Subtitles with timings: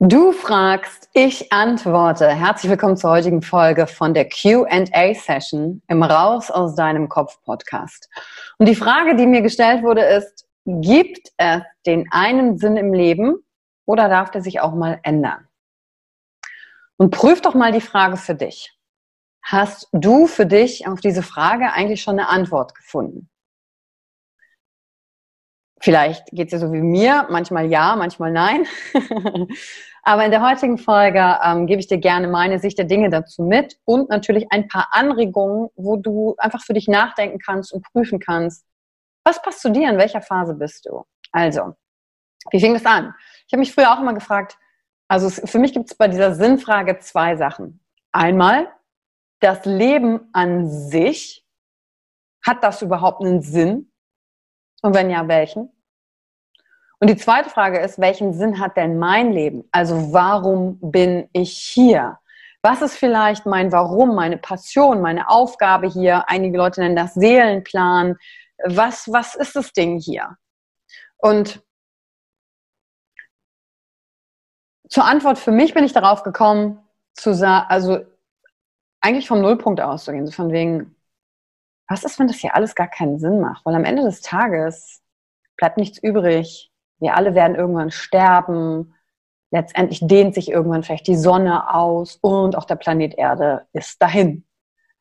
[0.00, 2.28] Du fragst, ich antworte.
[2.28, 8.10] Herzlich willkommen zur heutigen Folge von der QA-Session im Raus aus deinem Kopf Podcast.
[8.58, 13.36] Und die Frage, die mir gestellt wurde, ist, gibt es den einen Sinn im Leben
[13.86, 15.46] oder darf der sich auch mal ändern?
[16.96, 18.76] Und prüf doch mal die Frage für dich.
[19.44, 23.30] Hast du für dich auf diese Frage eigentlich schon eine Antwort gefunden?
[25.84, 28.66] Vielleicht geht es dir so wie mir, manchmal ja, manchmal nein.
[30.02, 33.42] Aber in der heutigen Folge ähm, gebe ich dir gerne meine Sicht der Dinge dazu
[33.42, 38.18] mit und natürlich ein paar Anregungen, wo du einfach für dich nachdenken kannst und prüfen
[38.18, 38.64] kannst,
[39.24, 41.04] was passt zu dir, in welcher Phase bist du.
[41.32, 41.74] Also,
[42.50, 43.14] wie fing das an?
[43.46, 44.56] Ich habe mich früher auch immer gefragt,
[45.06, 47.84] also für mich gibt es bei dieser Sinnfrage zwei Sachen.
[48.10, 48.72] Einmal,
[49.40, 51.46] das Leben an sich,
[52.42, 53.90] hat das überhaupt einen Sinn?
[54.80, 55.73] Und wenn ja, welchen?
[57.04, 59.68] Und die zweite Frage ist, welchen Sinn hat denn mein Leben?
[59.72, 62.18] Also warum bin ich hier?
[62.62, 66.30] Was ist vielleicht mein Warum, meine Passion, meine Aufgabe hier?
[66.30, 68.16] Einige Leute nennen das Seelenplan.
[68.64, 70.38] Was, was ist das Ding hier?
[71.18, 71.62] Und
[74.88, 76.82] zur Antwort für mich bin ich darauf gekommen,
[77.12, 77.98] zu sagen, also
[79.02, 80.96] eigentlich vom Nullpunkt auszugehen, so von wegen,
[81.86, 83.66] was ist, wenn das hier alles gar keinen Sinn macht?
[83.66, 85.02] Weil am Ende des Tages
[85.58, 88.94] bleibt nichts übrig, wir alle werden irgendwann sterben.
[89.50, 94.44] Letztendlich dehnt sich irgendwann vielleicht die Sonne aus und auch der Planet Erde ist dahin.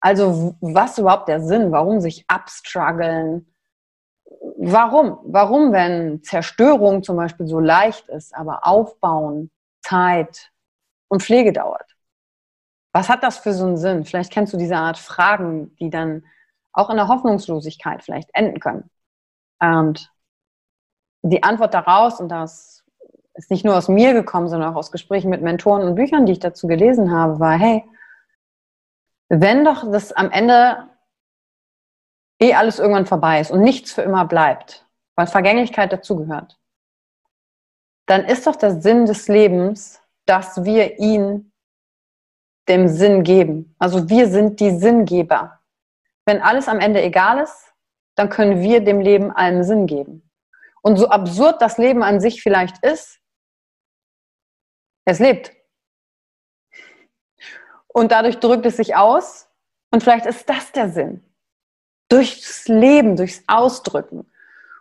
[0.00, 1.72] Also was überhaupt der Sinn?
[1.72, 3.46] Warum sich abstruggeln?
[4.58, 5.18] Warum?
[5.24, 9.50] Warum, wenn Zerstörung zum Beispiel so leicht ist, aber Aufbauen,
[9.82, 10.50] Zeit
[11.08, 11.96] und Pflege dauert?
[12.92, 14.04] Was hat das für so einen Sinn?
[14.04, 16.24] Vielleicht kennst du diese Art Fragen, die dann
[16.72, 18.90] auch in der Hoffnungslosigkeit vielleicht enden können.
[19.58, 20.12] Und
[21.24, 22.84] die Antwort daraus, und das
[23.34, 26.32] ist nicht nur aus mir gekommen, sondern auch aus Gesprächen mit Mentoren und Büchern, die
[26.32, 27.84] ich dazu gelesen habe, war, hey,
[29.28, 30.88] wenn doch das am Ende
[32.40, 34.86] eh alles irgendwann vorbei ist und nichts für immer bleibt,
[35.16, 36.58] weil Vergänglichkeit dazugehört,
[38.06, 41.52] dann ist doch der Sinn des Lebens, dass wir ihn
[42.68, 43.74] dem Sinn geben.
[43.78, 45.60] Also wir sind die Sinngeber.
[46.26, 47.72] Wenn alles am Ende egal ist,
[48.14, 50.23] dann können wir dem Leben allen Sinn geben.
[50.84, 53.18] Und so absurd das Leben an sich vielleicht ist,
[55.06, 55.52] es lebt.
[57.88, 59.48] Und dadurch drückt es sich aus.
[59.90, 61.24] Und vielleicht ist das der Sinn.
[62.10, 64.30] Durchs Leben, durchs Ausdrücken.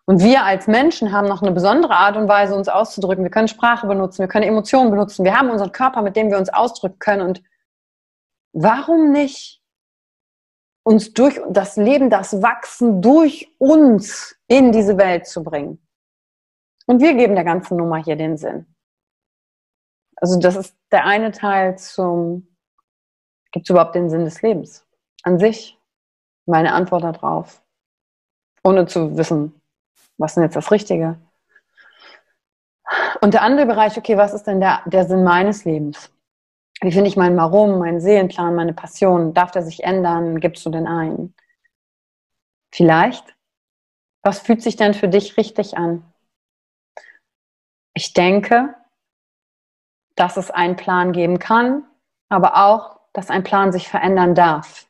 [0.05, 3.23] Und wir als Menschen haben noch eine besondere Art und Weise, uns auszudrücken.
[3.23, 6.37] Wir können Sprache benutzen, wir können Emotionen benutzen, wir haben unseren Körper, mit dem wir
[6.37, 7.21] uns ausdrücken können.
[7.21, 7.43] Und
[8.51, 9.61] warum nicht
[10.83, 15.82] uns durch das Leben, das Wachsen durch uns in diese Welt zu bringen?
[16.85, 18.65] Und wir geben der ganzen Nummer hier den Sinn.
[20.17, 22.47] Also das ist der eine Teil zum,
[23.51, 24.85] gibt es überhaupt den Sinn des Lebens?
[25.23, 25.77] An sich,
[26.45, 27.61] meine Antwort darauf,
[28.63, 29.61] ohne zu wissen,
[30.17, 31.19] was ist denn jetzt das Richtige?
[33.21, 36.11] Und der andere Bereich, okay, was ist denn der, der Sinn meines Lebens?
[36.81, 39.33] Wie finde ich meinen Warum, meinen Seelenplan, meine Passion?
[39.33, 40.39] Darf der sich ändern?
[40.39, 41.33] Gibst du den einen?
[42.71, 43.35] Vielleicht.
[44.21, 46.12] Was fühlt sich denn für dich richtig an?
[47.93, 48.73] Ich denke,
[50.15, 51.83] dass es einen Plan geben kann,
[52.29, 54.87] aber auch, dass ein Plan sich verändern darf.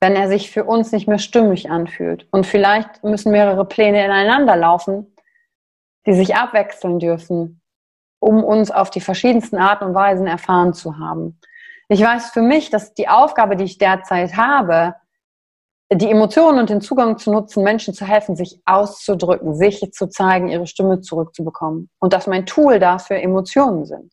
[0.00, 2.26] Wenn er sich für uns nicht mehr stimmig anfühlt.
[2.30, 5.14] Und vielleicht müssen mehrere Pläne ineinander laufen,
[6.06, 7.60] die sich abwechseln dürfen,
[8.18, 11.38] um uns auf die verschiedensten Arten und Weisen erfahren zu haben.
[11.88, 14.94] Ich weiß für mich, dass die Aufgabe, die ich derzeit habe,
[15.92, 20.48] die Emotionen und den Zugang zu nutzen, Menschen zu helfen, sich auszudrücken, sich zu zeigen,
[20.48, 21.90] ihre Stimme zurückzubekommen.
[21.98, 24.12] Und dass mein Tool dafür Emotionen sind.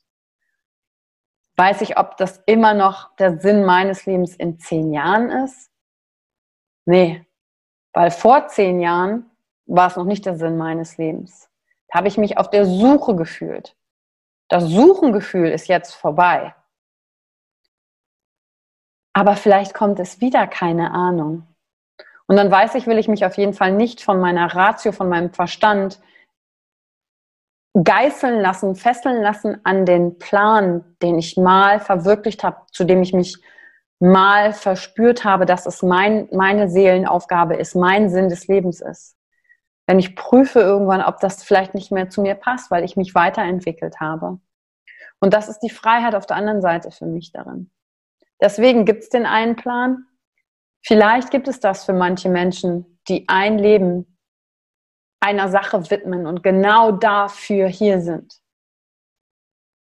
[1.56, 5.70] Weiß ich, ob das immer noch der Sinn meines Lebens in zehn Jahren ist?
[6.86, 7.26] Nee,
[7.94, 9.30] weil vor zehn Jahren
[9.66, 11.50] war es noch nicht der Sinn meines Lebens.
[11.90, 13.76] Da habe ich mich auf der Suche gefühlt.
[14.50, 16.56] Das Suchengefühl ist jetzt vorbei.
[19.14, 21.48] Aber vielleicht kommt es wieder, keine Ahnung.
[22.28, 25.10] Und dann weiß ich, will ich mich auf jeden Fall nicht von meiner Ratio, von
[25.10, 26.00] meinem Verstand
[27.84, 33.14] geißeln lassen, fesseln lassen an den Plan, den ich mal verwirklicht habe, zu dem ich
[33.14, 33.38] mich
[34.00, 39.16] mal verspürt habe, dass es mein, meine Seelenaufgabe ist, mein Sinn des Lebens ist.
[39.86, 43.16] Wenn ich prüfe irgendwann, ob das vielleicht nicht mehr zu mir passt, weil ich mich
[43.16, 44.40] weiterentwickelt habe.
[45.20, 47.72] Und das ist die Freiheit auf der anderen Seite für mich darin.
[48.42, 50.06] Deswegen gibt es den einen Plan,
[50.86, 54.18] Vielleicht gibt es das für manche Menschen, die ein Leben
[55.20, 58.42] einer Sache widmen und genau dafür hier sind.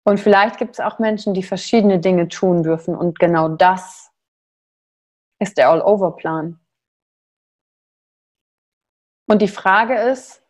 [0.03, 4.11] Und vielleicht gibt es auch Menschen, die verschiedene Dinge tun dürfen und genau das
[5.39, 6.59] ist der All-Over-Plan.
[9.27, 10.40] Und die Frage ist,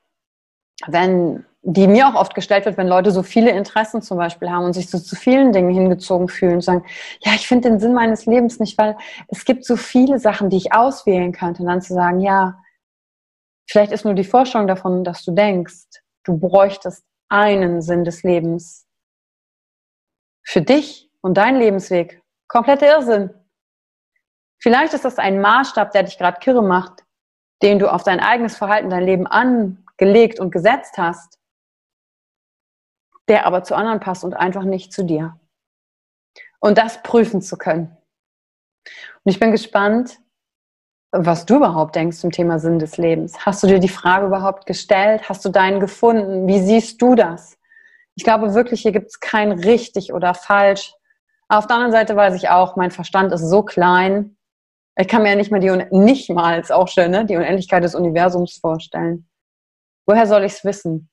[0.88, 4.66] wenn die mir auch oft gestellt wird, wenn Leute so viele Interessen zum Beispiel haben
[4.66, 6.83] und sich so zu vielen Dingen hingezogen fühlen und sagen,
[7.19, 8.98] ja, ich finde den Sinn meines Lebens nicht, weil
[9.28, 11.62] es gibt so viele Sachen, die ich auswählen könnte.
[11.62, 12.60] Und dann zu sagen, ja,
[13.69, 15.86] vielleicht ist nur die Vorstellung davon, dass du denkst,
[16.24, 18.88] du bräuchtest einen Sinn des Lebens
[20.44, 22.24] für dich und deinen Lebensweg.
[22.48, 23.30] Kompletter Irrsinn.
[24.60, 27.04] Vielleicht ist das ein Maßstab, der dich gerade kirre macht,
[27.62, 29.27] den du auf dein eigenes Verhalten, dein Leben
[30.01, 31.42] angelegt und gesetzt hast
[33.31, 35.39] der aber zu anderen passt und einfach nicht zu dir.
[36.59, 37.95] Und das prüfen zu können.
[39.24, 40.19] Und ich bin gespannt,
[41.13, 43.45] was du überhaupt denkst zum Thema Sinn des Lebens.
[43.45, 45.30] Hast du dir die Frage überhaupt gestellt?
[45.30, 46.48] Hast du deinen gefunden?
[46.48, 47.57] Wie siehst du das?
[48.15, 50.94] Ich glaube wirklich, hier gibt es kein richtig oder falsch.
[51.48, 54.36] Auf der anderen Seite weiß ich auch, mein Verstand ist so klein.
[54.98, 57.25] Ich kann mir ja nicht mal die, nicht mal, auch schön, ne?
[57.25, 59.31] die Unendlichkeit des Universums vorstellen.
[60.08, 61.10] Woher soll ich es wissen?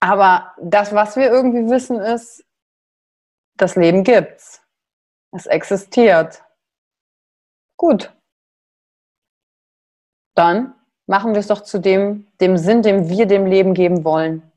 [0.00, 2.44] Aber das, was wir irgendwie wissen, ist,
[3.56, 4.60] das Leben gibt's.
[5.32, 6.44] Es existiert.
[7.76, 8.12] Gut.
[10.34, 10.74] Dann
[11.06, 14.50] machen wir es doch zu dem, dem Sinn, den wir dem Leben geben wollen.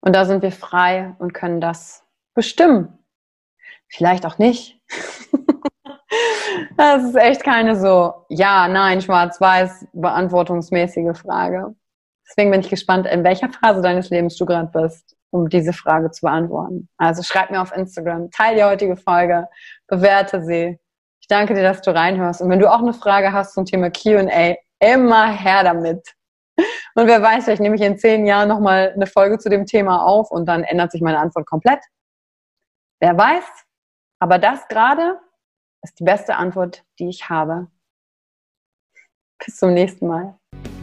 [0.00, 2.04] Und da sind wir frei und können das
[2.34, 2.98] bestimmen.
[3.88, 4.80] Vielleicht auch nicht.
[6.76, 11.74] das ist echt keine so ja, nein, schwarz-weiß beantwortungsmäßige Frage.
[12.28, 16.10] Deswegen bin ich gespannt, in welcher Phase deines Lebens du gerade bist, um diese Frage
[16.10, 16.88] zu beantworten.
[16.96, 19.48] Also schreib mir auf Instagram, teile die heutige Folge,
[19.86, 20.78] bewerte sie.
[21.20, 22.40] Ich danke dir, dass du reinhörst.
[22.40, 26.14] Und wenn du auch eine Frage hast zum Thema Q&A, immer her damit.
[26.94, 30.04] Und wer weiß, vielleicht nehme ich in zehn Jahren nochmal eine Folge zu dem Thema
[30.04, 31.80] auf und dann ändert sich meine Antwort komplett.
[33.00, 33.44] Wer weiß.
[34.20, 35.18] Aber das gerade
[35.84, 37.68] ist die beste Antwort, die ich habe.
[39.44, 40.34] Bis zum nächsten Mal.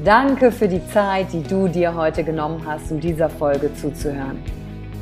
[0.05, 4.43] Danke für die Zeit, die du dir heute genommen hast, um dieser Folge zuzuhören.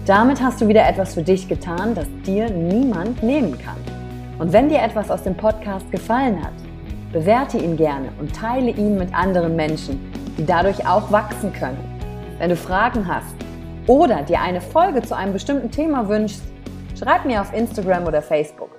[0.06, 3.78] Damit hast du wieder etwas für dich getan, das dir niemand nehmen kann.
[4.40, 6.54] Und wenn dir etwas aus dem Podcast gefallen hat,
[7.12, 10.00] bewerte ihn gerne und teile ihn mit anderen Menschen,
[10.38, 11.78] die dadurch auch wachsen können.
[12.38, 13.36] Wenn du Fragen hast
[13.88, 16.44] oder dir eine Folge zu einem bestimmten Thema wünschst,
[16.98, 18.79] schreib mir auf Instagram oder Facebook.